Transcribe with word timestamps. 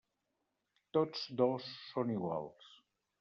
Tots 0.97 1.21
dos 1.41 1.67
són 1.91 2.15
iguals. 2.17 2.73